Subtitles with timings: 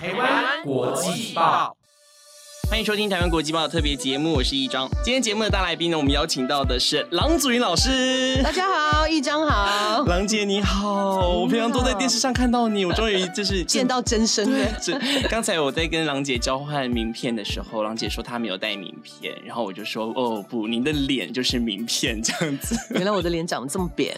[0.00, 1.77] 台湾国际报。
[2.70, 4.86] 欢迎收听台湾国际报的特别节目，我是易章。
[5.02, 8.42] 今天节目的大来宾呢，我们邀请到的是郎祖云老师。
[8.42, 14.80] 大家好，易章好， 郎姐你好，我平常都在电视上看到你，我终于就是见 到真身了。
[14.80, 14.92] 是
[15.30, 22.76] 刚才我在跟郎姐交换名片的时候，郎姐说她没有带名片，然后我就说哦不，您的脸就是名片这样子。
[22.90, 24.14] 原来我的脸长得这么扁，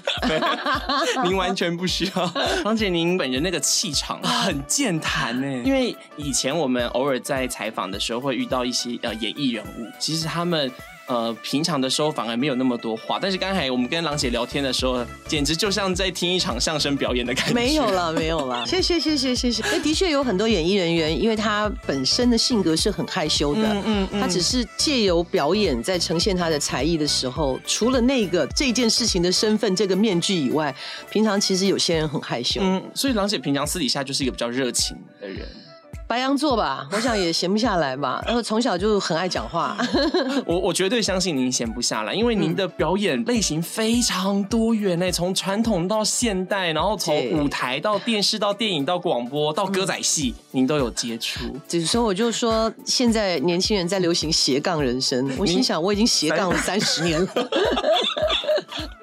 [1.24, 2.32] 您完全不需要。
[2.64, 8.39] 郎姐，您本人那个气场很健谈呢，因为以前我们偶尔在采访的时候会。
[8.40, 10.70] 遇到一些呃演艺人物，其实他们
[11.06, 17.52] 呃平常的时候反而没有那么多话，但是刚才我们跟郎姐聊天的时候，简直就像在听一场相声表演的感觉。
[17.52, 19.62] 没有了， 没有了，谢谢谢谢谢谢。
[19.70, 30.74] 那的确有很多演艺人员，因为他本身的性格是很害羞的，嗯嗯，他只是借由表演在呈现他的才艺的时候，除了那个这件事情的身份这个面具以外，
[31.10, 32.60] 平常其实有些人很害羞。
[32.62, 35.46] 嗯，所以郎姐平常私底下就是一个比较热情的人。
[36.10, 38.20] 白羊座吧，我想也闲不下来吧。
[38.26, 39.76] 然后从小就很爱讲话。
[40.44, 51.44] 我我绝对相信您闲不下来，因为您的表演类型非常多元呢，从传统到现代，然后从舞台到电视到电影到广播到歌仔戏，您都有接触。
[51.68, 57.28] 只是说，我就说现在年轻人在流行斜杠人生，我心想我已经斜杠了三十年了。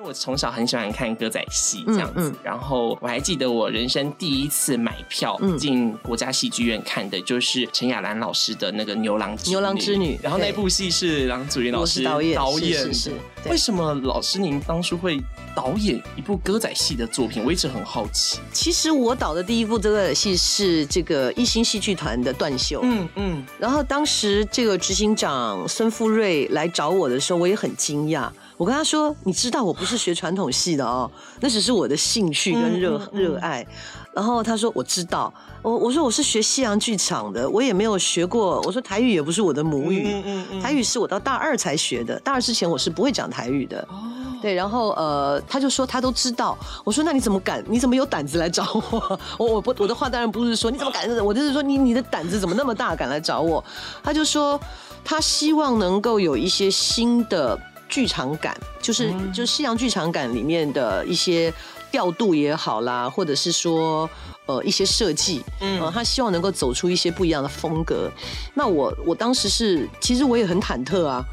[0.07, 13.11] 我从小很喜欢看歌仔戏这样子，然后我还记得我人生第一次买票进国家戏剧院看的就是陈雅兰老师的那个《牛郎牛郎织女》，然后那部戏是郎祖云老师导演导演是。
[13.49, 15.21] 为什么老师您当初会
[15.53, 17.43] 导演一部歌仔戏的作品？
[17.43, 18.39] 我一直很好奇。
[18.53, 22.79] 其实我导的第一部歌仔戏是这个一星戏剧团的《断袖》。
[22.83, 23.45] 嗯嗯。
[23.59, 28.29] 然后当时这个执行长孙富瑞来找我的时候，我也很惊讶。
[28.57, 33.65] 我跟他说：“你知道我不是学传统戏的哦，那只是我的兴趣跟热热爱。”
[34.13, 40.23] 然后他说：“我知道。”我我说：“我是学西洋剧场的，我也没有学过。”我说：“台语也不是我的母语，
[40.59, 42.19] 台语是我到大二才学的。
[42.21, 44.09] 大二之前我是不会讲台语的。”哦，
[44.41, 44.55] 对。
[44.55, 46.57] 然后呃，他就说他都知道。
[46.83, 47.63] 我说：“那你怎么敢？
[47.67, 53.63] 你怎么有胆子来找我？” 我我不我的话当然不是说你怎么敢，我就是说你你的胆子怎么那么大，敢来找我？
[54.01, 54.59] 他就说
[55.05, 57.59] 他希望能够有一些新的。
[57.89, 61.53] 剧场感就是就是西洋剧场感里面的一些
[61.91, 64.09] 调度也好啦，或者是说
[64.45, 68.11] 呃一些设计，嗯，他希望能够走出一些不一样的风格。
[68.53, 71.23] 那我我当时是其实我也很忐忑啊，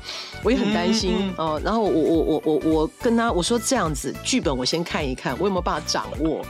[0.43, 1.61] 我也很担心哦。
[1.65, 6.45] 然后我我我我我跟他我说这样子剧本我先看一看，我有没有办法掌握。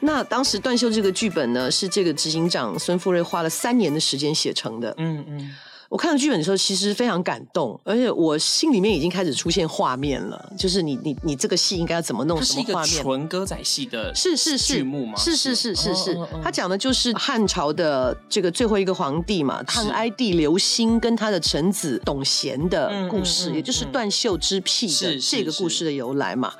[0.00, 4.94] 那当时断袖这个剧本呢，是这个执行长孙富瑞花了三年的时间写成的。
[4.98, 5.54] 嗯嗯。
[5.92, 10.52] 我看到剧本的时候，其实非常感动，而且我心里面已经开始出现画面了。
[10.56, 12.42] 就是你你你这个戏应该要怎么弄？
[12.42, 13.02] 什么画面？
[13.02, 15.12] 纯歌仔戏的是是是剧目吗？
[15.18, 26.54] 是是是是是，他讲的就是汉朝的这个最后一个皇帝嘛，汉哀帝刘欣跟他的臣子董贤的故事，也就是断袖之癖的这个故事的由来嘛。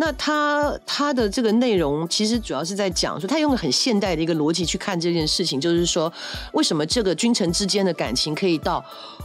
[0.00, 6.10] 那他他的这个内容其实主要是在讲说，他用很现代的一个逻辑去看这件事情，就是说，
[6.54, 8.82] 为什么这个君臣之间的感情可以到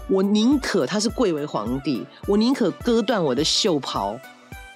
[0.09, 4.19] 我宁可他是贵为皇帝，我宁可割断我的袖袍。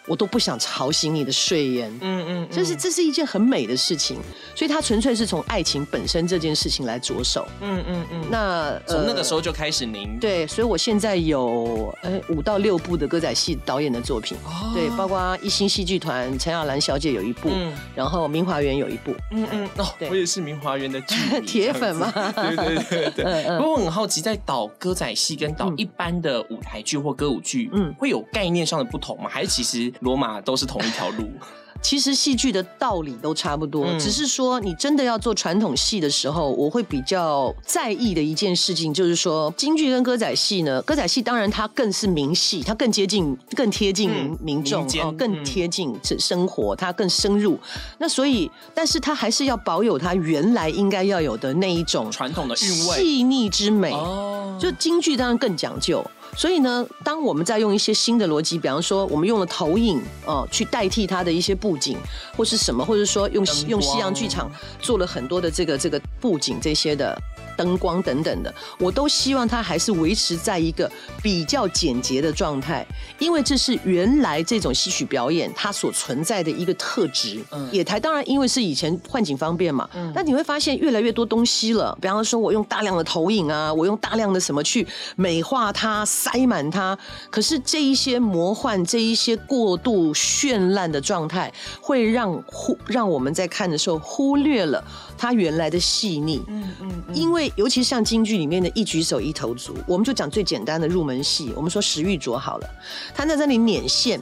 [0.09, 4.17] 我都不想吵醒你的睡颜，嗯嗯，就是这是一件很美的事情，
[4.55, 8.25] 所以他纯粹是从爱情本身这件事情来着手，嗯嗯嗯。
[8.31, 14.71] 那从那个时候就开始，您对，所以我现在有呃五到六部的歌仔戏导演的作品，哦。
[14.73, 17.71] 对，包括一星戏剧团陈亚兰小姐有一部，嗯。
[17.95, 20.99] 然后明华园有一部，嗯嗯，哦，我也是明华园的
[21.45, 23.43] 铁粉嘛，对对对对。
[23.59, 29.29] 不过我很好奇，在导歌仔戏跟导一般的舞台剧或歌舞剧，嗯，会有概念上的不同吗？
[29.29, 29.93] 还是其实？
[29.99, 31.29] 罗马都是同一条路。
[31.81, 47.57] 其实戏剧的道理都差不多，只是说你真的要做传统戏的时候，我会比较在意的一件事情，就是说京剧跟歌仔戏呢，歌仔戏当然它更是民戏，它更接近、更贴近民民众哦，更贴近生活，它更深入。
[47.97, 53.93] 那所以，但是它还是要保有它原来应该要有的那一种传统的韵味、细腻之美。
[53.93, 56.05] 哦，就京剧当然更讲究。
[56.35, 61.97] 所以呢，当我们在用一些新的逻辑，比方说我们用了投影哦，去代替它的一些布景
[62.37, 64.49] 或是什么，或者说用用西洋剧场
[64.81, 67.17] 做了很多的这个这个布景这些的。
[67.59, 70.89] 灯光等等的，我都希望它还是维持在一个
[71.21, 77.43] 比较简洁的状态，因为这是原来这种戏曲表演它所存在的一个特质。
[77.51, 86.97] 嗯野台当然因为是以前换景方便嘛，嗯但你会发现越来越多东西了，比方说我用大量的投影啊，我用大量的什么去美化它、塞满它，
[87.29, 91.51] 可是这一些魔幻、这一些过度绚烂的状态，
[91.81, 94.81] 会让忽让我们在看的时候忽略了
[95.17, 96.41] 它原来的细腻。
[96.47, 102.69] 嗯嗯，因为尤其像京剧里面的一举手一投足，我们就讲最简单的入门戏，我们说石玉琢好了，
[103.13, 104.19] 他在那里捻线，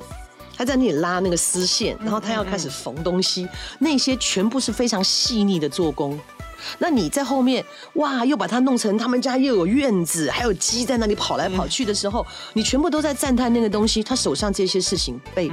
[0.55, 3.47] 他在那里拉那个丝线，然后他要开始缝东西，
[3.79, 6.19] 那些全部是非常细腻的做工。
[6.79, 7.63] 那你在后面
[7.93, 15.51] 哇，又把它弄成他们家又有院子，还有鸡在那里跑来跑去的时候，你全部都在赞叹那个东西，他手上这些事情被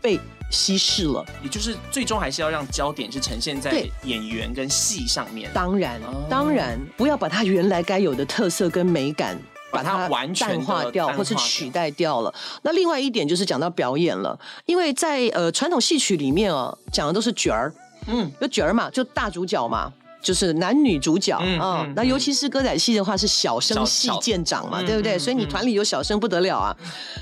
[0.00, 0.18] 被。
[0.50, 5.50] 稀释了，也就是最终还是要让焦点是呈现在演员跟戏上面。
[5.54, 9.38] 当然，当然不要把它原来该有的特色跟美感
[9.70, 12.34] 把它完全淡化掉，或是取代掉了。
[12.62, 17.72] 那另外一点就是讲到表演了，因为在呃传统戏曲里面哦，讲的都是角儿，
[18.08, 19.92] 嗯，有角儿嘛，就大主角嘛。
[20.20, 25.18] 就是男女主角啊，那尤其是歌仔戏的话是小生戏见长嘛，对不对？
[25.18, 26.76] 所以你团里有小生不得了啊。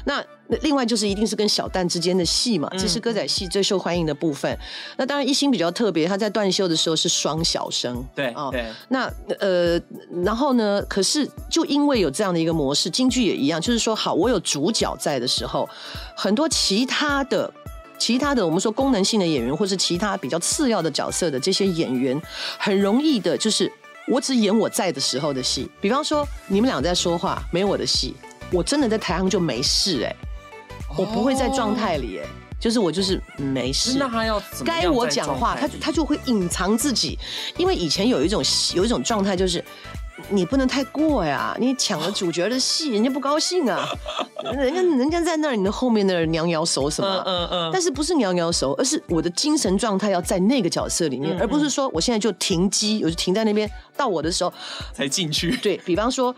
[0.05, 0.25] 那
[0.63, 4.59] 另外就是一定是跟小旦之间的戏嘛，这是歌仔戏最受欢迎的部分。
[4.97, 8.51] 那当然一心比较特别，他在断袖的时候是双小生，对啊。
[8.89, 9.81] 那呃，
[10.25, 10.83] 然后呢？
[10.89, 15.69] 可是就因为有这样的一个模式，京剧也一样，就是说好，我有主角在的时候，
[16.17, 17.53] 很多其他的。
[17.99, 22.21] 其他的我们说功能性的演员，或是其他比较次要的角色的这些演员，
[22.59, 23.71] 很容易的，就是
[24.07, 25.69] 我只演我在的时候的戏。
[25.81, 28.15] 比方说你们俩在说话，没有我的戏，
[28.53, 30.17] 我真的在台上就没事哎，
[30.97, 32.27] 我不会在状态里哎，
[32.61, 33.99] 就是我就是没事。
[33.99, 37.19] 那他要该我讲话，他他就会隐藏自己，
[37.57, 38.43] 因为以前有一种
[38.75, 39.63] 有一种状态就是。
[40.31, 41.57] 你不能太过呀！
[41.59, 43.89] 你抢了主角的戏，人家不高兴啊！
[44.53, 47.23] 人家人家在那儿，你的后面的娘摇手什么？
[47.25, 47.71] 嗯嗯。
[47.73, 54.53] 但是不是娘摇手，而是我的精神状态要在那个角色里面，而不是说我现在就停机，我就停在那边，到我的时候
[54.93, 55.57] 才进去。
[55.63, 56.35] 对比方说，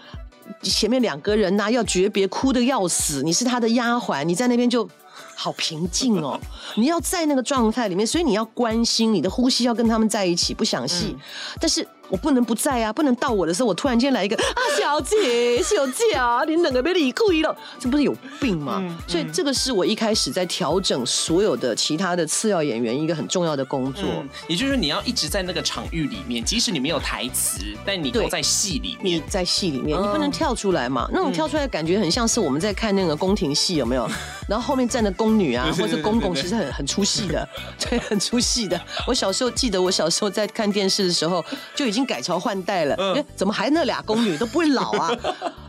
[0.62, 4.88] 前面两个人呐要诀别，哭的要死，你是他的丫鬟，你在那边就
[5.34, 6.38] 好平静哦。
[6.76, 11.16] 你要在那个状态里面，所以你要关心你的呼吸，要跟他们在一起，不想戏，
[11.58, 11.86] 但是。
[12.10, 12.92] 我不能不在啊！
[12.92, 18.82] 不能到我的时候，我突然间来一个啊，小姐，小姐啊，你冷个被理故意了，这不是有病吗？
[19.06, 24.04] 所以这个是我一开始在调整所有的其他的次要演员一个很重要的工作。
[24.48, 31.08] 也就是说，你要一直在那个场域里面，即使你没有台词，但你都在戏里面，你在戏里面，你不能跳出来嘛？
[31.12, 34.10] 那种跳出来的感觉很像是我们在看那个宫廷戏，有没有？
[34.48, 37.48] 然后后面站的宫女啊，或者公公，其实很很出戏的，
[37.78, 38.80] 对，很出戏的。
[39.06, 41.44] 我小时候记得，我小时候在看电视的时候
[41.76, 41.99] 就已经。
[42.04, 45.10] 改朝换代了，哎，怎么还那俩宫女都不会老啊？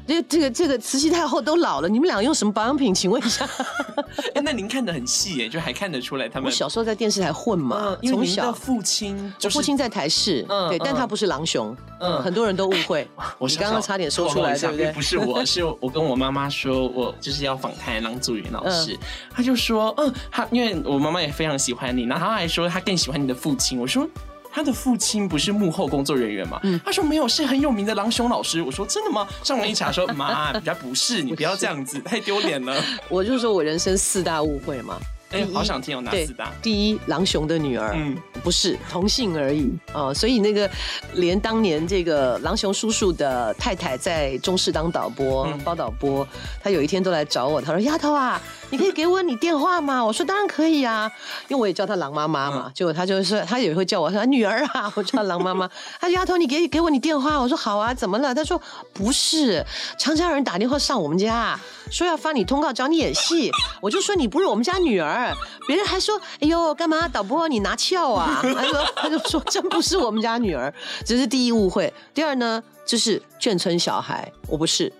[0.07, 2.94] 这这个这个慈禧太后都老了，你们俩用什么保养品？
[2.94, 3.48] 请问一下。
[4.36, 6.48] 哎，那您看的很细耶，就还看得出来他们。
[6.48, 13.07] 我小时候在电视台混嘛，从小父亲，我父亲在台视，对，但他不是狼雄，嗯，很多人都误会。
[13.38, 14.92] 我刚刚差点说出来，对不对？
[14.92, 18.98] 不是我，是我跟我妈妈说，我就是要访谈郎祖云老师，
[19.30, 23.80] 他就说，嗯，他因为我妈妈也非常喜欢你，然后他还说他更喜欢你的父亲。
[23.80, 24.06] 我说。
[24.51, 26.59] 他的父亲不是幕后工作人员吗？
[26.83, 28.62] 他说没有，是很有名的狼雄老师。
[28.62, 29.27] 我说真的吗？
[29.44, 32.75] 上网一查说，妈， 人家不是，你不要这样子，太丢脸了。
[33.09, 35.00] 我就说我人生四大误会嘛。
[35.31, 36.51] 哎，好想听有哪四大？
[36.62, 40.69] 第一，狼雄的女儿，嗯，不是同姓而已哦，所以那个
[41.13, 46.27] 连当年这个狼雄叔叔的太太在中视当导播包导播，
[46.62, 51.12] 他有一天都来找我，他说：“丫头啊，你可以给我你电话吗？”我说：“当然可以啊，
[51.47, 55.69] 因为我也叫她狼妈妈嘛。”结果她就是她也会叫我说：“女儿啊， 我叫狼妈妈。
[56.01, 58.59] ”她说：“丫头，你给给我你电话。”我说：“好啊，怎么了？”她说
[58.94, 59.63] ：“不是，
[59.99, 61.59] 常常有人打电话上我们家，
[61.92, 63.51] 说要发你通告找你演戏。”
[63.81, 65.35] 我就说：“你不是我们家女儿。”
[65.68, 70.73] 别人还说：“哎呦，干嘛导播你拿翘啊？” 她说：“她就说真不是我们家女儿，
[71.06, 71.94] 这是第一误会。
[72.13, 74.92] 第二呢，就是眷村小孩，我不是。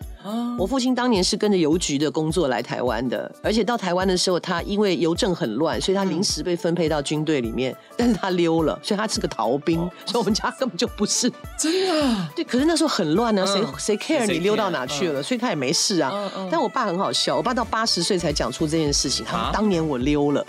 [0.58, 9.80] 我父亲当年是跟着邮局的工作来台湾的，而且到台湾的时候，他因为邮政很乱，所以他临时被分配到军队里面，但是他溜了，所以他是个逃兵。
[10.06, 12.28] 所以我们家根本就不是 真的。
[12.36, 15.24] 对，可是那时候很乱呢，谁谁 care 你溜到哪去了？
[15.24, 16.32] 所以他也没事啊。
[16.52, 19.26] 但我爸很好笑，我爸到八十岁才讲出这件事情。
[19.26, 20.46] 他当年我溜了。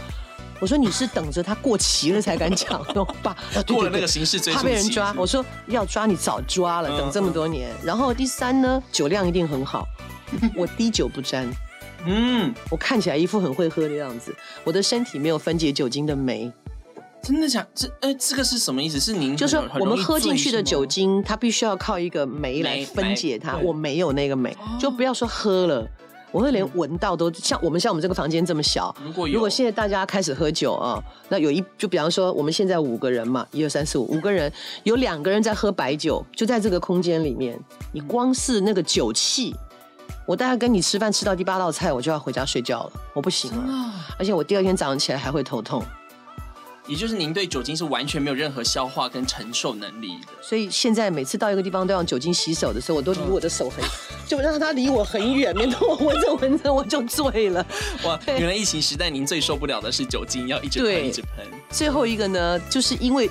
[0.63, 5.13] 我说你是等着他过期了才敢讲，我爸 过了那个刑事追怕被人抓。
[5.19, 7.69] 我说要抓你早抓了，等这么多年。
[7.83, 9.85] 然后第三呢，酒量一定很好，
[10.57, 11.51] 我滴酒不沾。
[12.07, 16.53] 嗯，我看起来一副很会喝的样子，我的身体没有分解酒精的酶。
[17.25, 17.67] 真的假？
[17.75, 19.01] 这哎，这个是什么意思？
[19.01, 23.57] 是您就是我们喝进去的酒精，它必须要靠一个酶来分解它。
[23.57, 25.89] 我没有那个酶，就不要说喝了。
[26.33, 28.95] 我会连闻到都像我们像我们这个房间这么小。
[29.05, 34.51] 如果如果现在大家开始喝酒啊，那有一就比方说我们现在五个人嘛，一二三四五五个人，
[34.83, 37.61] 有两个人在喝白酒，就在这个空间里面，
[37.93, 39.55] 你光是那个酒气，
[40.27, 45.85] 我大概跟你吃饭吃到第八道菜，我就要回家睡觉了，我不行了，而且我第二天早上起来还会头痛。
[46.89, 53.85] 也就是您对酒精是完全没有任何消化跟承受能力的，所以现在每次到一个地方都用酒精洗手的时候，我都离我的手很，
[54.27, 57.65] 就让它离我很远，免得我闻着闻着我就醉了。
[58.05, 61.47] 哇，原来疫情时代您最受不了的是酒精，要一直喷一直喷。
[61.71, 63.31] 最后一个呢，就是因为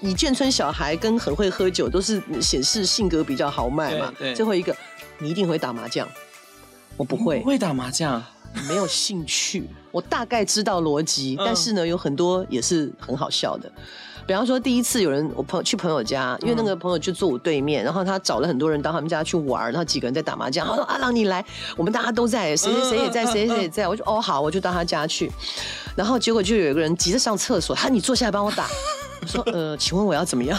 [0.00, 4.10] 以眷村小孩跟很会喝酒都是显示性格比较豪迈嘛。
[4.34, 4.74] 最后一个，
[5.18, 6.08] 你一定会打麻将，
[6.96, 8.24] 我不会，不会打麻将。
[8.68, 13.70] 没有兴趣， 我大概知道逻辑，但是呢，有很多也是很好笑的。
[14.26, 20.66] 比方说，第一次有人我朋友去朋友家，因为那个朋友就坐我对面，然后他找了很多人到他们家去玩，然后几个人在打麻将。
[20.66, 21.42] 他说：“阿郎，你来，
[21.78, 25.32] 我们大家都在，谁谁谁也在，谁谁也在。”我说：“哦，好，我就到他家去。”
[25.98, 28.68] 然后结果就有一个人急着上厕所，他你坐下来帮我打。
[29.20, 30.56] 我说：“呃，请问我要怎么样？”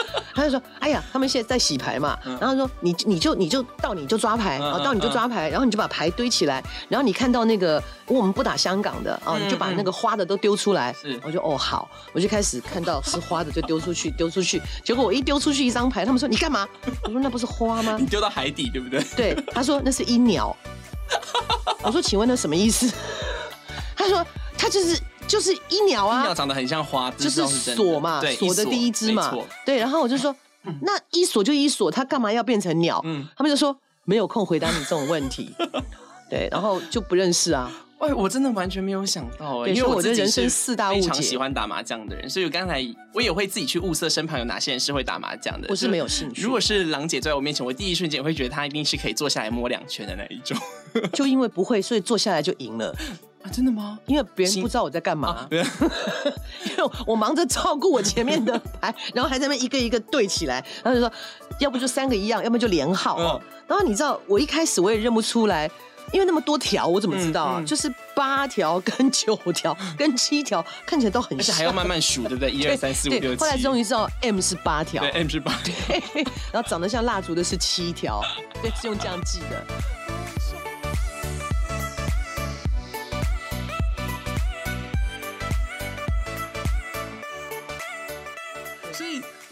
[0.36, 14.60] 他就说：“哎呀，他们现在在洗牌嘛。”然后说：“你你就你就到你就抓牌啊，到你就抓牌，然后你就把牌堆起来，然后你看到那个我们不打香港的啊，你就把那个花的都丢出来。”我就哦好，我就开始看到是花的就丢出去， 丢出去。
[14.84, 16.68] 结果我一丢出去一张牌，他们说：“你干嘛？”
[17.04, 19.02] 我说：“那不是花吗？”你丢到海底对不对？
[19.16, 20.54] 对，他说那是鹰鸟。
[21.82, 22.92] 我说：“请问那什么意思？”
[23.96, 24.24] 他说
[24.66, 29.76] ：“他就是。”就是一鸟啊，一鸟长得很像花，就是锁嘛，锁的第一只嘛，对。
[29.76, 30.32] 然后我就说，
[30.82, 33.00] 那一锁就一锁，它干嘛要变成鸟？
[33.04, 35.52] 嗯，他们就说没有空回答你这种问题，
[36.30, 36.48] 对。
[36.52, 37.68] 然后就不认识啊。
[37.98, 42.80] 哎，我真的完全没有想到哎，因为我的人生四大误解，喜欢打麻将的人，所以我刚才
[43.12, 45.66] 我也会自己去物色身旁有哪些人是会打麻将的。
[45.68, 46.40] 我是没有兴趣。
[46.40, 50.56] 如果是郎姐在我面前，我第一瞬间会觉得她一定是可以坐下来摸两圈的那一种。
[51.12, 52.94] 就因为不会，所以坐下来就赢了。
[53.52, 53.98] 真的吗？
[54.06, 61.12] 因为别人不知道我在干嘛， 因为我忙着照顾我前面的牌， 然后还在那一个一个对起来，然后就说，
[61.60, 63.40] 要不就三个一样，要不就连号。
[63.66, 65.68] 然后你知道，我一开始我也认不出来，
[66.12, 67.62] 因为那么多条，我怎么知道啊？
[67.66, 72.50] 就是八条跟九条跟七条看起来都很像，还要慢慢数，对不对？
[72.52, 73.40] 一二三四五六七。
[73.40, 75.74] 后来终于知道 M 是八条，对，M 是八条，
[76.52, 78.22] 然后长得像蜡烛的是七条，
[78.62, 79.64] 对，是用这样记的。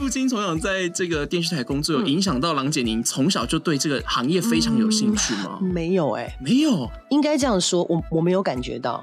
[0.05, 5.59] 父亲从小在这个电视台工作，有影响到郎姐您从小就对这个行业非常有兴趣吗？
[5.63, 9.03] 没有哎，没有，应该这样说，我我没有感觉到，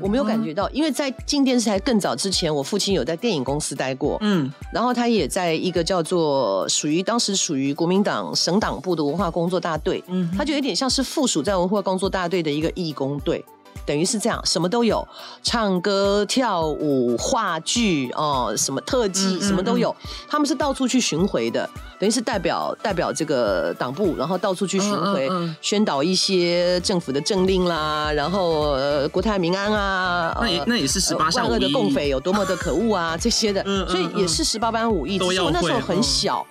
[0.00, 13.44] 我没有感觉到，因为在进电视台更早之前，我父亲有在电影公司待过，嗯，然后他也在一个叫做属于当时属于国民党省党部的文化工作大队，嗯，他就有点像是附属在文化工作大队的一个义工队。
[13.88, 15.08] 等于是这样，什么都有，
[15.42, 19.96] 唱歌、跳舞、话剧哦，什么特技，什么都有。
[20.28, 21.66] 他们是到处去巡回的，
[21.98, 25.26] 等于是代表代表这个党部，然后到处去巡回，
[25.62, 30.36] 宣导一些政府的政令啦，然后呃国泰民安啊。
[30.38, 35.18] 那也那也是十八万恶的共匪有多么的可恶啊， 这些的，所以也是十八般武艺。
[35.18, 36.46] 只是我那时候很小，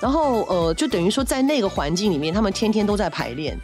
[0.00, 3.56] 然后呃，就等于说在那个环境里面，他们天天都在排练。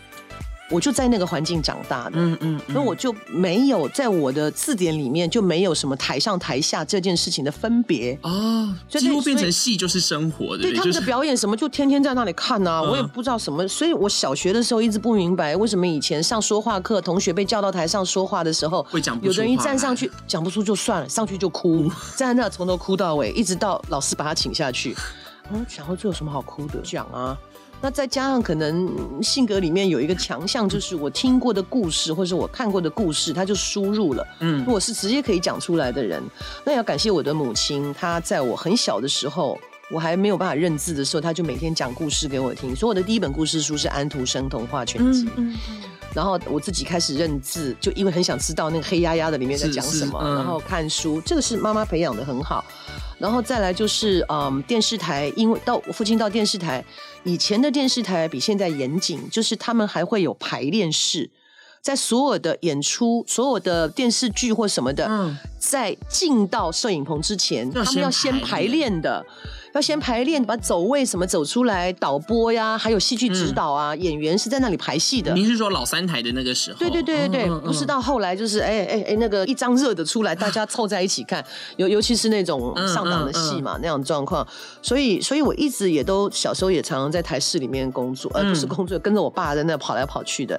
[0.70, 8.16] 我就在那个环境长大的，嗯嗯，那我就没有在我的字典里面就没有什么台上台下这件事情的分别。
[8.22, 24.94] 哦，几乎变成戏就是生活的，对他们的表演什么就天天在那里看啊，我也不知道什么，所以我小学的时候一直不明白为什么以前上说话课，同学被叫到台上说话的时候，会讲不有的人一站上去讲不出就算了，上去就哭，站在那从头哭到尾，一直到老师把他请下去，
[25.50, 26.78] 我想说这有什么好哭的？
[26.84, 27.36] 讲啊。
[27.82, 34.26] 那再加上可能性格里面有一个强项，就是我听过的故事或者我看过的故事，他就输入了。
[34.40, 36.22] 嗯，我是直接可以讲出来的人。
[36.64, 39.58] 那要感谢我的母亲，她在我很小的时候，
[39.90, 42.76] 我还没有办法认字的时候，她就每天讲故事给我听。
[42.76, 45.24] 所以我的第一本故事书是《安徒生童话全集》。
[45.36, 45.82] 嗯嗯。
[46.12, 51.20] 然后我自己开始认字，就因为很想知道那个黑压压的里面在讲什么，然后看书。
[51.24, 52.64] 这个是妈妈培养的很好。
[53.16, 56.82] 然后再来就是，嗯，电视台，因为到我父亲到电视台，
[57.24, 61.30] 以前的电视台比现在严谨，就是他们还会有排练室，
[61.82, 69.24] 在所有的演出、所有的电视剧或什么的，在进到摄影棚之前，他们要先排练的。
[69.72, 75.32] 要先排练，把走位什么走出来，导播呀，还有戏剧指导啊，演员是在那里排戏的。
[75.34, 76.78] 您是说老三台的那个时候？
[76.78, 81.44] 对对对对对，不是到后来就是哎哎哎，那个一张热的出来，大家凑在一起看，
[81.76, 84.46] 尤尤其是那种上档的戏嘛，那样状况。
[84.82, 90.58] 所以，所以我一直也都小时候也常常在台视里面工作，而不是工作，跟着我爸在那跑来跑去的。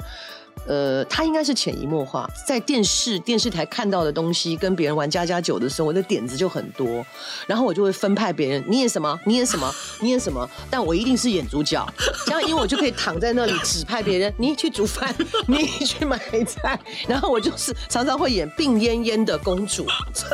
[0.67, 7.03] 呃，他应该是潜移默化，在电视电视台看到的东西，跟别人玩家家酒的时候，我的点子就很多，
[7.47, 11.85] 然后我就会分派别人，你演什么， 你演什么，你演什么，但我一定是演主角，
[12.25, 15.13] 这样因为我就可以躺在那里指派别人，你去煮饭，
[15.47, 19.85] 你去买菜，然后我就是常常会演病恹恹的公主，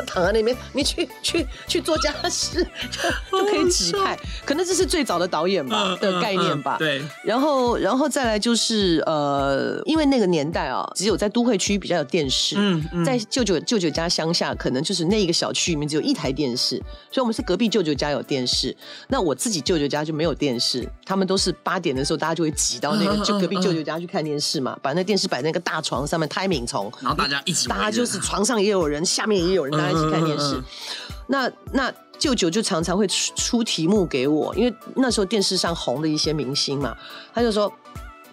[0.06, 2.66] 躺在那边，你去去去做家事，
[3.32, 10.18] 就可以指派，可能这是最早的导演吧的概念吧，对，然后然后再来就是呃，因为那。
[10.18, 12.56] 那个年代啊，只有在都会区比较有电视。
[12.58, 16.74] 嗯，在舅舅舅舅家乡下，可能就是那一个小区里面只有一台电视，
[17.08, 18.76] 所以我们是隔壁舅舅家有电视。
[19.06, 30.60] 那我自己舅舅家就没有电视，他们都是八点的时候，大家就会挤到那个 就隔壁舅舅家去看电视嘛，把那电视摆在那个大床上面，胎敏虫，然后大家一起，大家就是床上也有人，下面也有人，大家一起看电视。
[31.28, 36.96] 那那舅舅就常常会出出题目给我，因为那时候电视上红的一些明星嘛，
[37.32, 37.72] 他就说。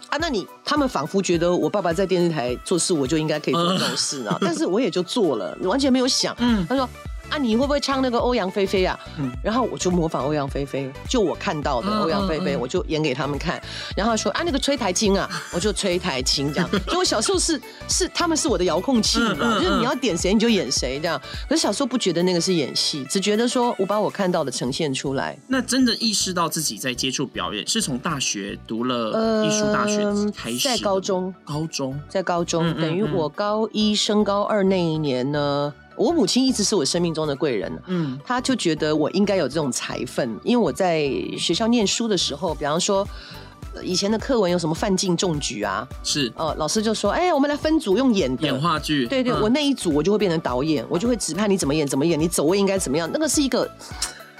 [0.10, 6.36] 啊，那你他们仿佛觉得我爸爸在电视台做事，我就应该可以做这种事呢，但是我也就做了，完全没有想。
[6.68, 6.88] 他说。
[7.36, 8.98] 啊，你会不会唱那个欧阳菲菲啊？
[9.20, 13.62] 嗯，然后我就模仿欧阳菲菲，就我看到的欧阳菲菲，我就演给他们看。
[13.96, 16.70] 然后说啊，那个吹台琴啊， 我就吹台琴这样。
[16.88, 21.22] 就我小时候是是他们是我的遥控器，就是你要点谁你就演谁这样。
[21.50, 25.38] 可是小时候不觉得那个是演戏，只觉得说我把我看到的呈现出来。
[25.48, 35.74] 那真的意识到自己在接触表演，是从大学读了艺术大学开始，在高中，高中在高中，等于我高一升高二那一年呢。
[35.96, 43.08] 我母亲一直是我生命中的贵人，嗯，她就觉得我应该有这种才分，因为我在学校念书的时候，比方说
[43.84, 53.70] 以前的课文有什么范进中举啊，是，呃，老师就说，哎，我们来分组用演演话剧，对对，我那一组我就会变成导演，我就会指派你怎么演怎么演，你走位应该怎么样，那个是一个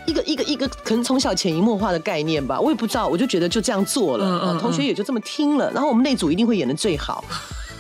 [0.06, 7.24] 一个一个一个可能从小潜移默化的概念吧，我也不知道，我就觉得就这样做了，同学也就这么听了，然后我们那组一定会演的最好，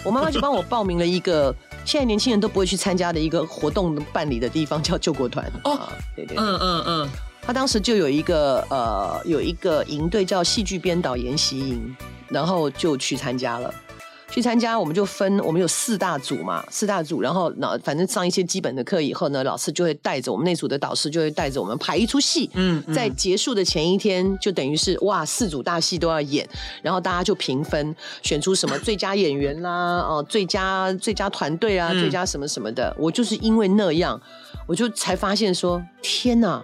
[0.03, 1.53] 我妈妈就帮我报名了一个。
[1.85, 5.45] 现在年轻人都不会去参加的一个活动办理的地方叫救国团。
[5.63, 7.09] 哦，对对，嗯嗯嗯，
[7.41, 11.95] 他当时就有一个呃有一个营队叫戏剧编导研习营，
[12.27, 13.73] 然后就去参加了。
[14.29, 26.47] 去参加，我们就分，我们有四大组嘛，四大组，然后那反正上一些基本的课以后呢，老师就会带着我们那组的导师就会带着我们排一出戏，嗯，在结束的前一天，就等于是哇，四组大戏都要演，
[26.81, 32.93] 然后大家就评分，选出什么最佳演员啦， 哦，最佳最佳团队啊，最佳什么什么的。
[32.99, 34.19] 我就是因为那样，
[34.67, 36.61] 我就才发现说，天哪！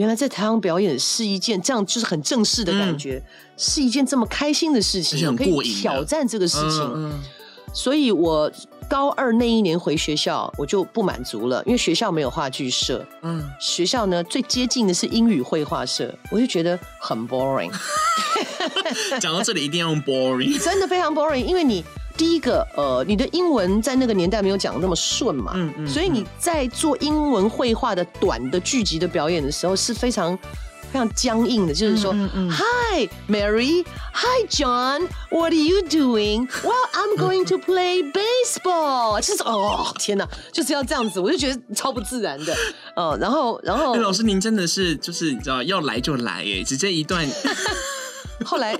[0.00, 3.22] 原来在台上表演是一件这样就是很正式的感觉，
[3.58, 7.20] 是一件这么开心的事情，可以挑战这个事情。
[7.74, 8.50] 所以我
[8.88, 13.06] 高二那一年回学校，我就不满足了，因为学校没有话剧社。
[13.20, 17.70] 嗯，学校呢最接近的是英语绘画社，我就觉得很 boring。
[19.20, 21.84] 讲到这里一定要用 boring，真的非常 boring，因为你。
[22.20, 30.36] 第一个，呃，你的英文在那个年代没有讲那么顺嘛，嗯嗯，所以你在做英文绘画的短的剧集的表演的时候是非常
[30.92, 39.18] 非常僵硬的，就是说，Hi Mary，Hi John，What are you doing？Well I'm going to play baseball。
[39.22, 42.54] 就是哦，天哪，就是要这样子，我就觉得超不自然的，
[42.96, 47.26] 呃，然后然后，老师您真的是就是你知道要来就来哎，直接一段，
[48.44, 48.78] 后来。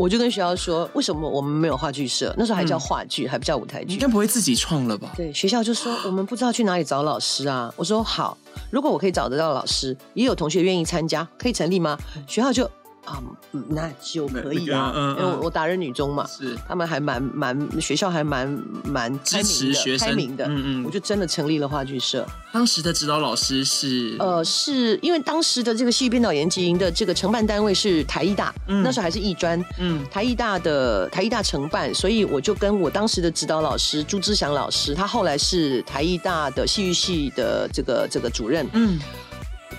[0.00, 2.34] 我就跟学校说，为什么我们没有话剧社？
[2.38, 3.92] 那时候还叫话剧，还不叫舞台剧。
[3.92, 5.12] 应该不会自己创了吧？
[5.14, 7.70] 对，学校就说我们不知道去哪里找老师啊。
[7.76, 8.38] 我说好，
[8.70, 11.98] 如果我可以找得到老师，也有同学愿意参加，可以成立吗？
[12.26, 12.68] 学校就。
[13.04, 13.20] 啊，
[13.68, 16.56] 那就可以啊，因为我达人女中嘛，是。
[16.68, 18.46] 他们还蛮蛮学校还蛮
[18.84, 22.26] 蛮支持学生的，嗯嗯，我就真的成立了话剧社。
[22.52, 24.16] 当时的指导老师是？
[24.18, 39.00] 呃，是因为当时的这个戏剧编导研习营的这个承办单位是台艺大，那时候还是艺专，嗯，台艺大的台艺大承办，所以我就跟我当时的指导老师朱之祥老师，他后来是台艺大的戏剧系的这个这个主任，嗯。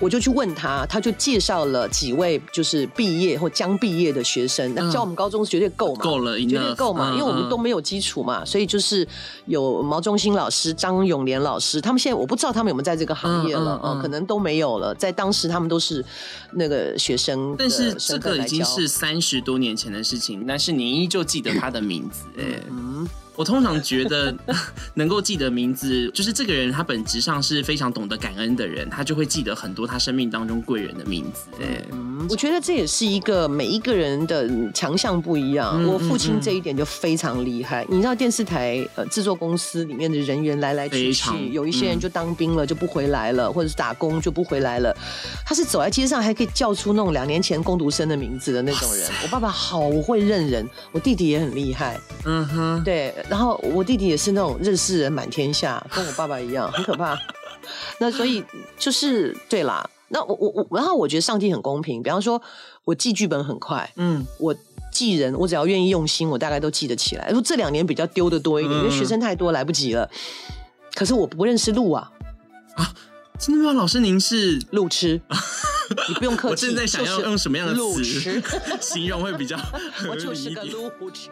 [0.02, 6.04] 我就去问他，他就介绍了几位就是毕业或将毕业的学生，那教我们高中绝对够嘛？
[6.04, 7.12] 够了，绝对够嘛？
[7.12, 9.08] 因为我们都没有基础嘛，所以就是
[9.46, 14.94] 有毛中心老师、张永莲老师，他们现在我不知道他们有没有在这个行业了，哦，可能都没有了。
[14.96, 16.04] 在当时他们都是
[16.54, 22.60] 那个学生，但是这个已经是三十多年前的事情，但是你依旧记得他的名字，哎。
[23.42, 24.32] 我通常觉得
[24.94, 31.48] 能够记得名字，就是这个人他本质上是非常懂得感恩的人，他就会记得很多他生命当中贵人的名字。
[31.58, 31.84] 对，
[32.30, 35.84] 我觉得这也是一个每一个人的强项不一样。
[35.88, 37.84] 我父亲这一点就非常厉害。
[37.90, 44.96] 你知道电视台呃制作公司里面的人员来来去去，有一些人就当兵了就不回来了，或者是打工就不回来了。
[45.44, 49.10] 他是走在街上还可以叫出那种两年前攻读生的名字的那种人。
[49.24, 52.00] 我爸爸好会认人，我弟弟也很厉害。
[52.26, 53.12] 嗯哼，对。
[53.32, 57.18] 然后我弟弟也是那种认识人满天下， 跟我爸爸一样，很可怕。
[57.98, 58.44] 那所以
[58.78, 59.90] 就是对啦。
[60.10, 62.04] 那我我我，然后我觉得上帝很公平。
[62.04, 62.42] 比方说，
[62.84, 64.54] 我记剧本很快，嗯，我
[64.92, 67.32] 记人，我只要愿意用心，我大概都记得起来。
[67.32, 70.10] 说这两年比较丢的多一点，因为学生太多，来不及了。
[70.94, 72.12] 可是我不认识路啊
[72.76, 72.94] 啊！
[73.40, 73.72] 真的吗？
[73.72, 75.22] 老师您是路痴，
[76.10, 76.66] 你不用客气。
[76.68, 78.04] 我正在想要用什么样的词
[78.82, 79.58] 形容会比较
[80.10, 81.30] 我就是个路痴。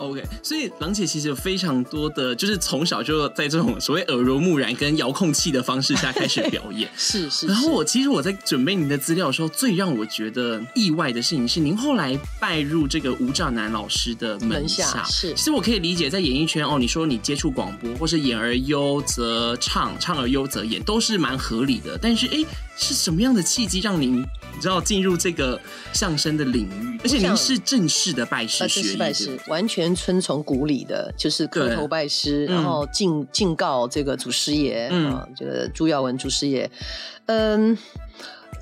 [0.00, 6.88] OK，所以郎姐其实有非常多的，就是从小就在这种所谓耳濡目染跟遥控器的方式下开始表演。
[6.96, 7.46] 是是。
[7.46, 15.04] 然后我其实我在准备您的资料的时候，最让我觉得意外的事情是，您后来拜入这个吴兆南老师的门下。
[15.04, 15.34] 是。
[15.34, 21.98] 其实我可以理解，在演艺圈哦，你说你接触广播，或是演而优则唱，唱而优则演，都是蛮合理的。
[22.00, 22.42] 但是，哎，
[22.80, 24.20] 是什么样的契机让您？
[24.20, 25.60] 你知道进入这个
[25.92, 36.70] 相声的领域，而且您是正式的拜师学艺，完全遵从古礼的，就是磕头拜师，然后敬敬告这个祖师爷啊，这个朱耀文祖师爷。
[37.26, 37.76] 嗯，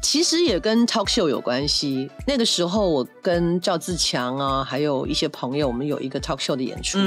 [0.03, 2.11] 其实也跟 talk show 有关系。
[2.27, 6.99] 那个时候我跟赵自强啊，还有一些朋友，我们有一个 talk show 的演出。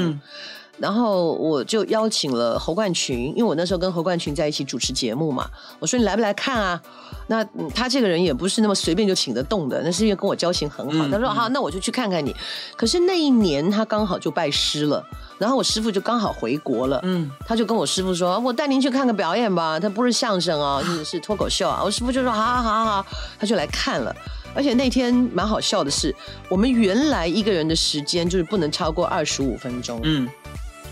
[0.82, 5.48] 然后我就邀请了侯冠群，因为我那时候跟侯冠群在一起主持节目嘛。
[5.80, 6.82] 我说你来不来看啊？
[7.28, 7.44] 那
[7.76, 11.08] 他这个人也不是那么随便就请得动的，那是因为跟我交情很好。
[11.08, 12.36] 他说好，那我就去看看你。
[12.76, 15.06] 可是那一年他刚好就拜师了，
[15.38, 17.00] 然后我师傅就刚好回国了。
[17.04, 21.82] 嗯，他就跟我师傅说：“我带您去看个表演吧。”他不是相声啊，是是脱口秀啊。
[21.84, 23.06] 我师傅就说：“好好好好好。”
[23.40, 24.14] 他就来看了。
[24.54, 26.14] 而且那天蛮好笑的是，
[26.50, 30.02] 我们原来一个人的时间就是不能超过二十五分钟。
[30.04, 30.28] 嗯。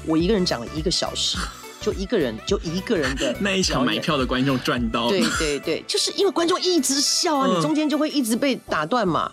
[0.09, 1.37] 我一个人讲了一个小时，
[1.79, 5.07] 就一个人，就一个人的 那一场买票的观众赚到。
[5.07, 9.31] 对对对，就是因为观众一直笑啊，你中间就会一直被打断嘛。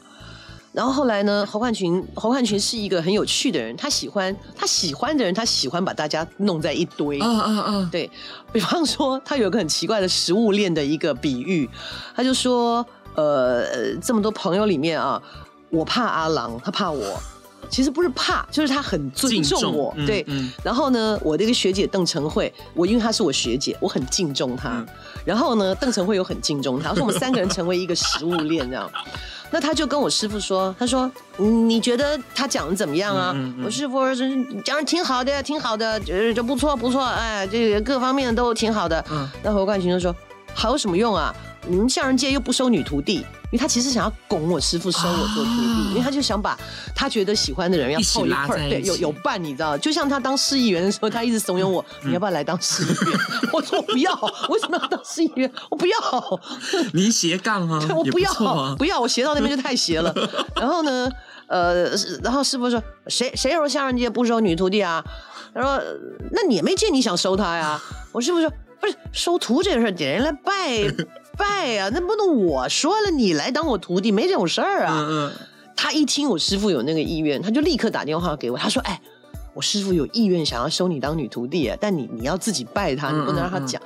[0.72, 7.18] 然后后来呢，侯汉群，侯汉群是一个很有趣的人，他喜欢他喜欢的人，他喜欢把大家弄在一堆。
[7.18, 8.10] 啊啊啊，对
[8.52, 11.66] 比方说，他有一个很奇怪的食物链的一个比喻，
[12.14, 12.84] 他就说，
[13.14, 15.22] 呃，这么多朋友里面啊，
[15.70, 17.18] 我怕阿郎，他怕我。
[17.70, 20.24] 其实不是怕，就是他很尊重我，对。
[20.62, 24.84] 然后呢，我的一个学姐邓成慧，我因为她是我学姐，我很敬重她。
[25.24, 28.90] 然后呢，邓成慧又很敬重她，说我们三个人成为一个食物链这样。
[29.48, 33.34] 那他就跟我师傅说，他说你觉得他讲的怎么样啊？
[33.64, 34.26] 我师傅说
[34.64, 39.02] 讲的挺好的，挺好的，就就不错不错，哎，这个各方面都挺好的。
[39.44, 40.14] 那何冠群就说
[40.52, 41.32] 好有什么用啊？
[41.68, 43.24] 你们相声界又不收女徒弟。
[43.52, 46.58] 因为他其实想要拱我师傅收我做徒弟，因为他就想把
[46.96, 49.78] 他觉得喜欢的人要凑一块儿，对，有有伴，你知道？
[49.78, 53.20] 就像他当市议员的时候，他一直怂恿我，你要不要来当市议员？
[53.54, 54.12] 我说我不要，
[54.48, 55.50] 为什么要当市议员？
[55.70, 55.96] 我不要。
[56.92, 57.80] 你斜杠啊？
[57.94, 58.32] 我不要，
[58.76, 60.12] 不要，我斜到那边就太斜了。
[60.56, 61.08] 然后呢，
[61.46, 61.90] 呃，
[62.24, 65.04] 然后师傅说，谁谁说相声界不收女徒弟啊？
[65.54, 65.80] 他说，
[66.32, 67.80] 那你也没见你想收他呀？
[68.10, 68.50] 我师傅说，
[68.80, 70.52] 不是收徒这个事儿，点人来拜。
[71.36, 75.06] 拜啊，那不能我说了，你来当我徒弟，没这种事儿啊。
[75.08, 75.32] 嗯嗯。
[75.78, 78.98] 他一听我师傅有那个意愿，他就立刻打电话给我，他说：“哎，
[79.52, 83.80] 我师傅有意愿想要收你当女徒弟，但你你要自己拜他，你不能让他讲。”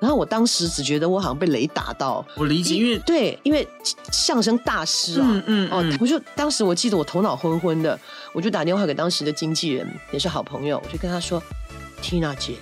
[0.00, 2.24] 然后我当时只觉得我好像被雷打到。
[2.36, 3.66] 我理解，因为对，因为
[4.10, 7.98] 相声大师啊，嗯嗯哦，我就当时我记得我头脑昏昏的，
[8.32, 11.42] 我就打电话给当时的经纪人，也是好朋友，我就跟他说
[12.02, 12.54] ：“Tina 姐。”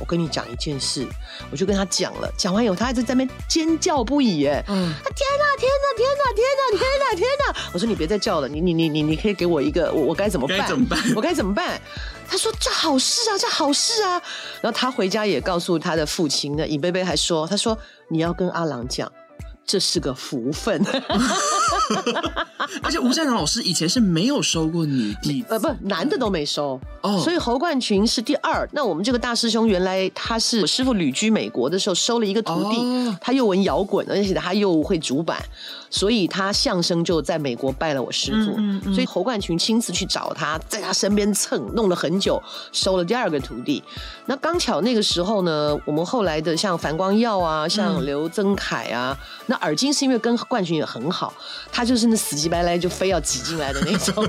[0.00, 1.06] 我跟你讲一件事，
[1.52, 7.70] 我就跟他讲了，讲完以后他还在在那边尖叫不已，哎，嗯，天哪，天哪，天哪，天哪，天哪，天哪！
[7.72, 10.66] 我说你别再叫了，你你你你你可以给我一个，我我该怎么办？
[10.66, 10.98] 怎么办？
[11.14, 11.80] 我该怎么办？
[12.26, 14.22] 他说这好事啊，这好事啊！
[14.60, 17.76] 然后他回家也告诉他的父亲呢，尹贝贝还说，他说
[18.08, 19.10] 你要跟阿郎讲。
[19.66, 20.82] 这是个福分，
[22.82, 27.20] 而且吴善良老师以前是没有收过女弟子，呃，不，男的都没收哦。
[27.22, 28.68] 所以侯冠群是第二。
[28.72, 35.38] 那我们这个大师兄原来他是我师傅旅居美国的时候收了一个徒弟，他又闻摇滚，而且他又会主板。
[35.92, 38.92] 所以他相声就在美国拜了我师傅。
[38.94, 43.82] 所以侯冠群亲自去找他，在他身边蹭，弄了很久，收了第二个徒弟。
[44.26, 51.34] 那刚巧那个时候呢，我们后来的像樊光耀啊，像刘增凯啊，那耳金是因为跟冠群也很好，
[51.72, 54.26] 他就是那死乞白赖就非要挤进来的那种，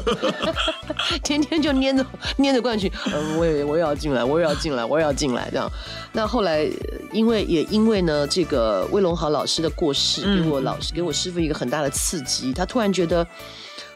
[1.24, 2.06] 天天就黏着
[2.38, 5.70] 黏着冠军，嗯，我也我也要进来，我也要进来，我也要进来这样。
[6.14, 6.68] 那后来
[7.12, 13.26] 因为也因为呢，这个魏龙豪老师的过世，给我老师给我师傅一个很大的刺激，他突然觉得。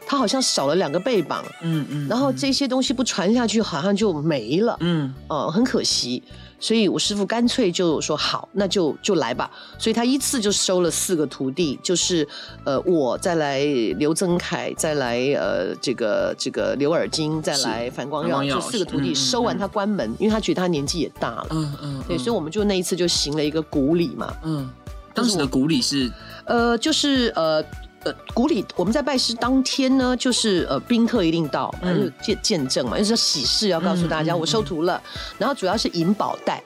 [0.08, 6.22] 他好像少了两个背膀，嗯嗯，然后这些东西不传下去，好像就没了，嗯，哦，很可惜，
[6.58, 12.26] 所以我师傅干脆就说好，那就就来吧，所以他一次就收了四个徒弟，就是
[12.64, 13.60] 呃，我再来
[13.98, 24.68] 刘增凯，再来呃这个这个刘尔金，再来樊光耀，这四个徒弟收完他关门，因为他觉得他年纪也大了，嗯嗯，对，所以我们就那一次就行了一个古礼嘛，嗯，
[25.12, 26.10] 当时的古礼是？
[26.44, 27.64] 呃，就是呃。
[28.06, 35.02] 呃，古里我们在拜师当天呢，就是呃宾客一定到，就见见证嘛，就是喜事要告诉大家我收徒了，
[35.38, 36.62] 然后主要是银宝袋，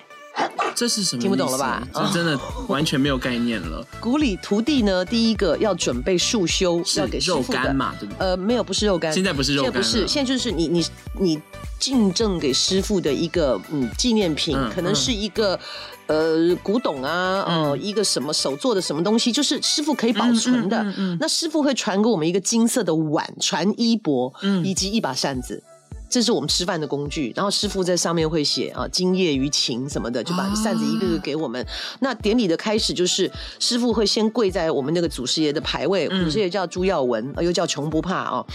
[0.74, 1.22] 这是什么？
[1.22, 1.82] 听不懂了吧？
[1.94, 3.82] 这真的完全没有概念了。
[3.98, 7.94] 古里徒弟呢，第一个要准备束修，要给肉干嘛？
[7.98, 8.26] 对不对？
[8.26, 10.84] 呃，没有，不是肉干，现在不是肉干，不是，现在就是你你
[11.18, 11.40] 你
[11.80, 15.58] 敬赠给师傅的一个嗯纪念品，可能是一个。
[16.06, 20.84] 呃，古董啊，哦，一个什么手做的什么东西，就是师傅可以保存的。
[21.20, 25.62] 那师傅会传给我们一个金色的碗，传衣钵，以及一把扇子。
[26.10, 31.64] 这是我们吃饭的工具，然后师傅在上面会写啊“今夜于情”什么的，就把扇子一个个给我们。
[32.00, 38.44] 那典礼的开始就是师傅会先跪在我们那个祖师爷的牌位，祖师爷叫朱耀文，又叫穷不怕啊。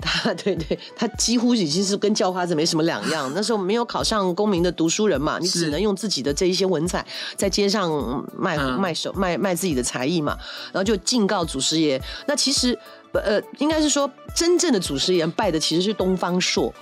[0.00, 3.30] 他对对，他几乎已经是跟叫花子没什么两样。
[3.34, 10.36] 那时候没有考上功名的读书人嘛，你只能用自己的这一些文采在街上卖卖手卖卖自己的才艺嘛。
[10.72, 12.00] 然后就敬告祖师爷。
[12.26, 12.78] 那其实
[13.12, 16.72] 呃，应该是说真正的祖师爷拜的其实是东方朔。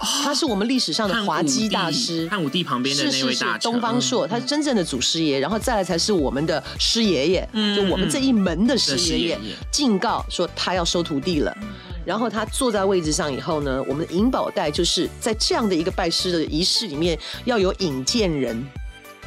[0.00, 9.38] 他是我们历史上的滑稽大师，汉武帝旁边的那位大东方朔，他是真正的祖师爷，然后再来才是我们的师爷爷，就我们这一门的师爷爷，
[9.70, 11.54] 敬告说他要收徒弟了。
[12.02, 18.66] 然后他坐在位置上以后呢，我们的银宝袋就是在这样的一个拜师的仪式里面，要有引荐人，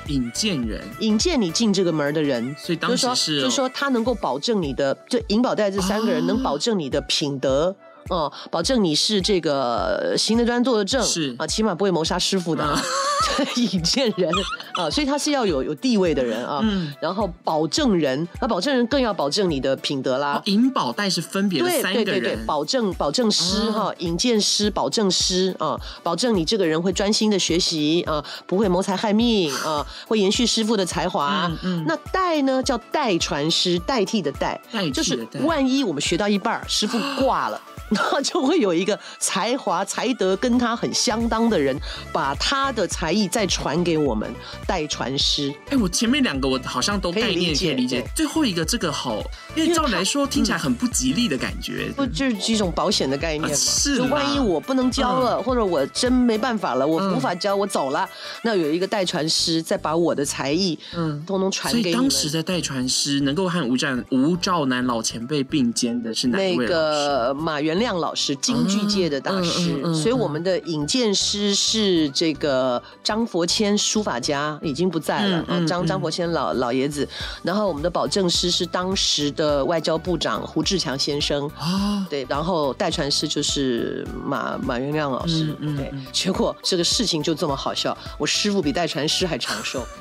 [0.08, 7.74] 引荐人，引荐你进这个门的人，所以当时是，就是说他能够保证你的，就银宝袋这三个人能保证你的品德。
[8.10, 12.78] 哦，保证你是这个行得端坐得正，是啊，起码不会谋杀师傅的
[13.56, 14.32] 引荐人
[14.76, 16.60] 啊，所以他是要有有地位的人啊。
[16.64, 20.42] 嗯，然后保证人，那保证人更要保证你的品德啦。
[20.46, 31.50] 银保带是分别三个人，保证保证师哈，引荐师，保证师啊，保证你这个人会专心的学习啊，不会谋财害命啊，会延续师傅的才华。
[31.64, 34.60] 嗯，那代呢叫代传师，代替的代，
[34.94, 37.60] 就是万一我们学到一半，师傅挂了。
[38.12, 41.78] 那就会有一个才华才德跟他很相当的人，
[42.12, 44.34] 把他的才艺再传给我们
[44.66, 45.54] 代传师。
[45.70, 49.22] 哎，我前面两个我好像都概念可以理解，最后一个这个好，
[49.56, 51.92] 因为照来说听起来很不吉利的感觉。
[51.96, 53.56] 不就是一种保险的概念吗？
[53.56, 58.10] 是，万一我不能教了，或者我真没办法了，我无法教，我走了，
[58.42, 62.04] 那有一个代传师再把我的才艺，嗯，通通传给你们。
[62.04, 66.56] 当时的代传师能够和吴战吴兆南老前辈并肩的是哪位？
[66.56, 67.83] 那个马元。
[67.84, 75.44] 亮老师，京剧界的大师，所以我们的引荐师是这个张佛谦书法家，已经不在了。
[75.68, 77.06] 张张佛谦老老爷子，
[77.44, 81.44] 然后我们的保证师是当时的外交部长胡志强先生。
[81.60, 85.54] 哦，对，然后代传师就是马马元亮老师。
[85.76, 89.86] 对，结果这个事情就这么好笑，我师傅比代传师还长寿。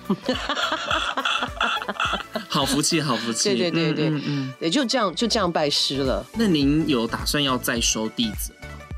[2.48, 3.54] 好福气，好福气！
[3.56, 6.24] 对对对对，嗯，也就这样，就这样拜师了。
[6.34, 8.52] 那您有打算要再收弟子？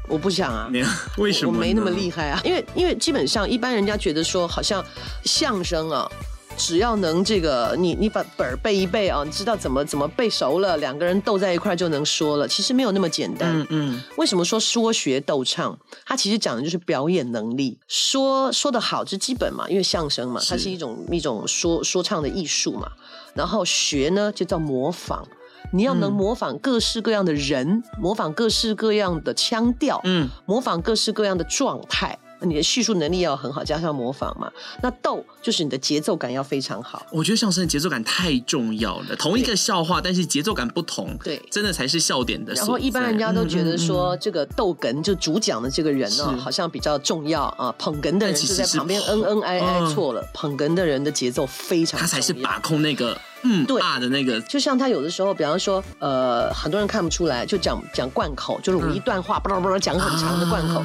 [0.07, 0.70] 我不想啊，
[1.16, 1.52] 为什么？
[1.52, 4.85] 我没那么厉害啊，因为因为基本上一般人家觉得说，好像
[5.24, 6.11] 相声啊。
[6.57, 12.49] 只要能这个，你你把本儿背一背啊，你知道怎么怎么背熟了，两个人斗在一块就能说了。
[12.49, 13.61] 其实没有那么简单。
[13.61, 14.03] 嗯嗯。
[14.17, 15.79] 为什么说说学逗唱？
[16.07, 17.79] 它其实讲的就是表演能力。
[17.88, 22.88] 说说的好是基本嘛，因为相声嘛，它是一种一种说说唱的艺术嘛。
[23.35, 25.27] 然后学呢，就叫模仿。
[25.73, 32.19] 你要能模仿各式各样的人，模仿各式各样的腔调，嗯，模仿各式各样的状态。
[32.40, 34.51] 你的叙述能力要很好，加上模仿嘛。
[34.83, 37.07] 那逗就是你的节奏感要非常好。
[37.11, 39.16] 我觉得相声的节奏感太重要了。
[39.16, 42.53] 同一个笑话，但是节奏感不同，对，真的才是笑点的。
[42.55, 47.75] 然后一般人家都觉得说，这个逗哏就主讲的这个人呢，好像比较重要啊。
[47.79, 50.23] 捧哏的人就在旁边恩恩哀哀，错了。
[50.33, 53.18] 捧哏的人的节奏非常，他才是把控那个。
[53.44, 53.80] 嗯，对。
[53.80, 60.83] 啊的那个，就像他有的时候，比方说，呃，很多人看不出来，就讲讲贯口，就是我一段话，不不不讲很长的贯口，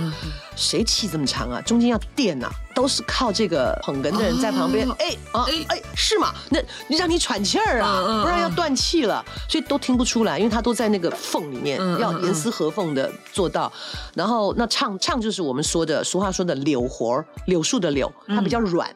[0.56, 1.62] 谁气这么长啊？
[1.62, 6.34] 中间要垫呐，都是靠这个捧哏的人在旁边，哎啊哎哎，是吗？
[6.50, 13.70] 那你让你喘气儿啊，不然要断气了，所以都听不出来，因为他都在那个缝里面，要严丝合缝的做到。
[14.16, 18.90] 然后那唱唱就是我们说的俗话说的柳活，柳树的柳，它比较软。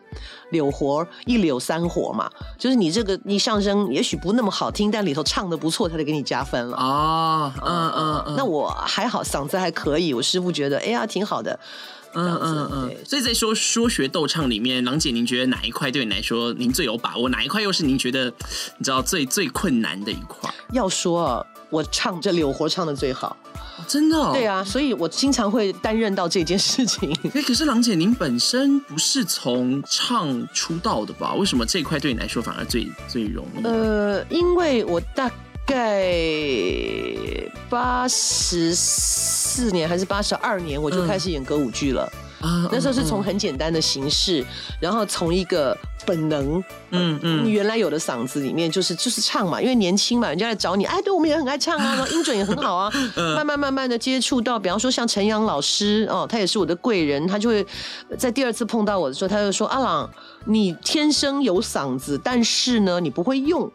[0.52, 11.60] 柳活一柳三活嘛，就是你这个你上声也许不那么好听，但里头唱的不错，他就给你加分了哦，嗯嗯嗯，那我还好，嗓子还可以，我师傅觉得哎呀挺好的，
[12.16, 12.98] 嗯嗯嗯。
[13.06, 17.30] 所以在说说学逗唱里面，郎姐您觉得哪一块对你来说您最有把握？
[17.30, 18.26] 哪一块又是您觉得
[18.78, 20.54] 你知道最最困难的一块？
[20.72, 23.36] 要说我唱这柳活唱的最好。
[23.88, 27.12] 真的，对啊，所以我经常会担任到这件事情。
[27.34, 31.34] 哎，可是郎姐，您本身不是从唱出道的吧？
[31.34, 33.64] 为什么这块对你来说反而最最容易？
[33.64, 35.30] 呃，因为我大
[35.66, 36.04] 概
[37.70, 42.02] 八十四年还是八十二年，我就开始演歌舞剧了。
[42.42, 44.46] 啊那时候是从很简单的形式，
[44.78, 57.66] 然后从一个本能，嗯嗯，你原来有的嗓子里面就是就是唱嘛，因为年轻嘛，人家来找你，哎，对我们也很爱唱啊， 音准也很好啊，慢慢慢慢的接触到，比方说像陈阳老师哦，他也是我的贵人，他就会
[58.18, 60.10] 在第二次碰到我的时候，他就说阿朗，
[60.44, 63.72] 你天生有嗓子，但是呢，你不会用。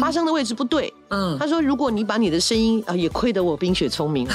[0.00, 0.92] 发生的位置不对。
[1.12, 4.26] 嗯，他说，如果你把你的声音啊，也亏得我冰雪聪明。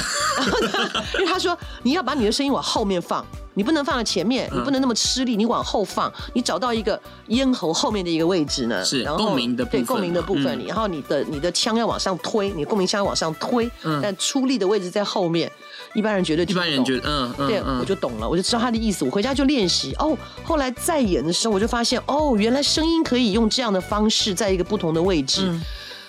[1.18, 13.70] 因为他说，你要把你的声音往后面放，你不能放在前面，你不能那么吃力，你往后放，你找到一个咽喉后面的一个位置呢，是共鸣的对共鸣的部分，然后你的你的腔要往上推，你共鸣腔要往上推，
[14.02, 15.52] 但出力的位置在后面。
[15.96, 19.04] 一般人觉得，一般人觉得，嗯，对，我就懂了，我就知道他的意思。
[19.04, 19.96] 我回家就练习。
[19.98, 25.52] 哦，后来再演的时候，我就发现，哦，原来声音可以用这样的方式，在一个不同的位置。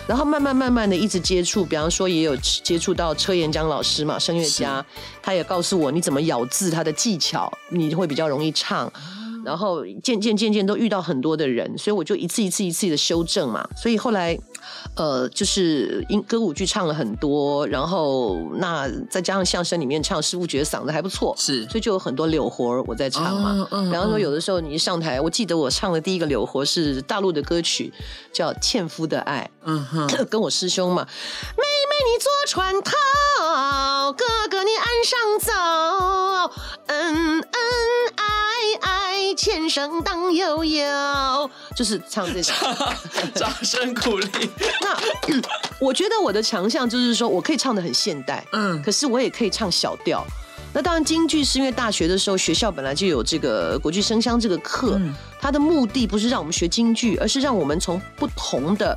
[0.09, 4.85] 然后慢慢慢慢的一直接触，比方说也有接触到车延江老师嘛，声乐家，
[5.23, 8.91] 他也告诉我你怎么咬字，他的技巧，你会比较容易唱。
[9.45, 13.67] 然后渐渐渐渐都遇到很多的人，所以我就一次一次一次的修正嘛。
[13.77, 14.37] 所以后来，
[14.99, 23.53] 呃，就是音歌舞剧唱了很多，然后那再加上相声里面唱，师傅觉得嗓子还不错，是，所以就有很多柳活我在唱嘛。
[23.61, 27.93] 哦嗯、然后说有的时候你一上台，我记得我唱的第一个柳活是大陆的歌曲，
[28.33, 31.07] 叫《纤夫的爱》，嗯哼， 跟我师兄嘛，
[31.57, 32.93] 妹妹你坐船头，
[34.15, 35.53] 哥哥你岸上走，
[36.89, 37.43] 恩恩
[38.17, 38.25] 爱
[38.81, 38.98] 爱。
[39.39, 42.53] 前生当悠悠，就是唱这首，
[43.37, 44.51] 掌声鼓励。
[44.81, 44.99] 那
[45.79, 50.27] 我觉得我的强项就是说我可以唱的很现代，嗯，可是我也可以唱小调。
[50.75, 55.01] 那当然，京剧是因为大学的时候学校本来就有这个国剧声香这个课，
[55.41, 58.97] 它的目的不是让我们学京剧，而是让我们从不同的。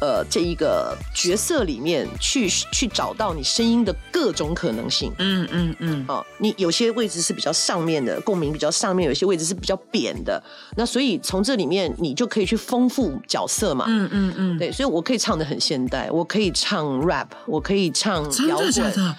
[0.00, 5.12] 呃，这一个角色里面去去找到你声音的各种可能性。
[5.18, 6.04] 嗯嗯嗯。
[6.08, 10.42] 哦，你有些位置是比较上面的共鸣比较上面，有些位置是比较扁的。
[10.76, 13.84] 那所以从这里面你就可以去丰富角色嘛。
[13.86, 14.58] 嗯嗯嗯。
[14.58, 19.14] 对，所以我可以唱的很现代，我可以唱 rap，我可以唱摇滚。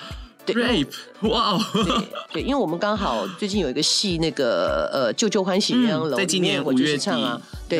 [0.47, 1.57] Rape，哇！
[2.33, 7.41] 对，因为我们刚好最近有一个戏，那个呃，舅舅欢喜鸳鸯楼里面，我就是唱啊。
[7.69, 7.79] 对，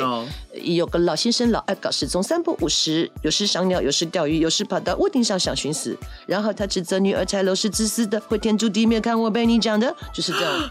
[0.62, 5.98] 有个老先生老爱搞失踪三不五时，有时赏鸟，有时钓鱼，有时跑到屋顶上想寻死。
[6.26, 10.70] 然后他指责女儿拆楼是自私的，会天诛地灭，看我被你讲的，就是这样。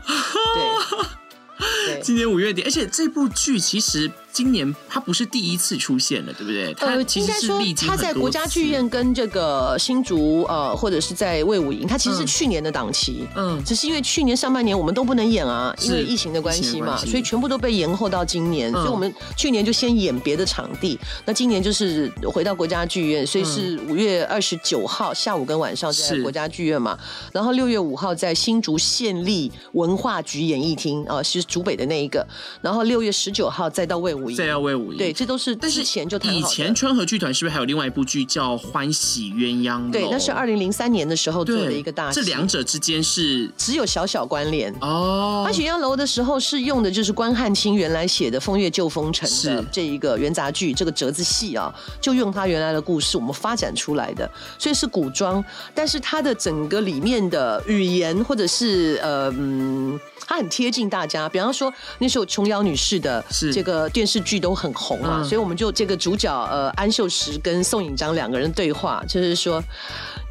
[1.87, 4.11] 对， 今年五月底，而且这部剧其实。
[4.33, 6.73] 今年他不是第一次出现了，对不对？
[6.75, 26.99] 他，应该说他在国家剧院跟这个新竹呃，或者是在魏武营，他其实是去年的档期，嗯，只是因为去年上半年我们都不能演啊，因为疫情的关系嘛，所以全部都被延后到今年，所以我们去年就先演别的场地，那今年就是回到国家剧院，所以是五月二十九号下午跟晚上在国家剧院嘛，
[27.35, 32.27] 然后六月五号在新竹县立文化局演艺厅啊，是竹北的那一个，
[32.63, 34.22] 然后六月十九号再到魏武。
[34.31, 39.89] 再要为五对，这都是之前就以前川河剧团是不是还有另外一部剧叫《欢喜鸳鸯》？
[39.91, 42.21] 对，那是二零零三年的时候做的一个大戏。
[42.21, 45.43] 这两者之间是只有小小关联哦。
[45.45, 59.99] 欢喜鸳鸯楼的时候是用的就是关汉卿原来写的《风月旧风尘》的这一个元杂剧，这个折子戏啊，就用他原来的故事我们发展出来的，所以是古装，但是它的整个里面的语言或者是呃嗯。
[60.25, 69.63] 它很贴近大家，比方说那时候琼瑶女士的这个电视剧都很红嘛，所以我们就这个主角呃安秀石跟宋颖章两个人对话，就是说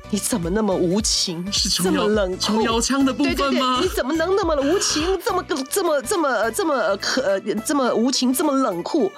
[0.09, 3.79] 你怎么那么无情，是这么冷酷，琼瑶腔的部分吗？
[3.81, 9.11] 你怎么能那么无情，这么这么这么这么可这么无情，这么冷酷？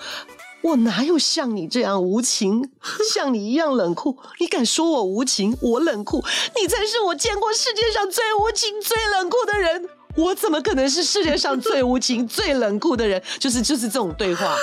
[0.61, 2.69] 我哪有像你这样无情，
[3.13, 4.17] 像你一样冷酷？
[4.39, 6.23] 你敢说我无情，我冷酷？
[6.55, 9.89] 你才是我见过世界上最无情、最冷酷的人。
[10.15, 13.21] 我怎么可能是世界上最无情、最冷酷的人？
[13.39, 14.55] 就是就是这种对话，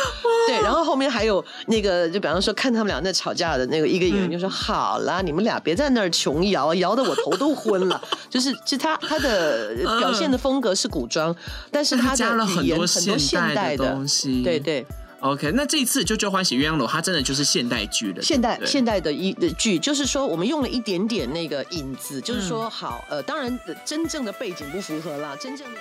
[0.46, 0.60] 对。
[0.62, 8.01] 然后后面还有那个，就比方说看他们俩在吵架的那个一个演员就说：“好啦，你们俩别在那儿穷摇，摇的我头都昏了。
[8.30, 11.34] ”就是其实他他的表现的风格是古装，
[11.70, 12.24] 但是他的
[12.62, 14.86] 语言很多现代的东西，对对。
[15.20, 18.22] OK，那这一次《就就欢喜鸳鸯楼》，它真的就是现代剧了。
[18.22, 25.80] 现代现代的一的剧，就是说我们用了一点点那个影子，就是说好，呃，当然真正的背景不符合啦，真正的。